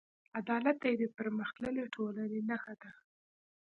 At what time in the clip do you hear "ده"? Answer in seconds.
2.81-2.91